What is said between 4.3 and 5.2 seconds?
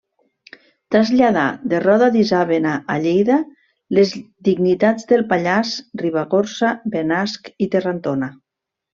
dignitats